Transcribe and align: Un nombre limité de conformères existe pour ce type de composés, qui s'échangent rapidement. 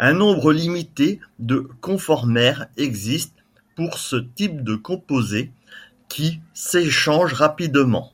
Un 0.00 0.12
nombre 0.14 0.52
limité 0.52 1.20
de 1.38 1.68
conformères 1.80 2.66
existe 2.76 3.32
pour 3.76 3.98
ce 3.98 4.16
type 4.16 4.64
de 4.64 4.74
composés, 4.74 5.52
qui 6.08 6.40
s'échangent 6.52 7.34
rapidement. 7.34 8.12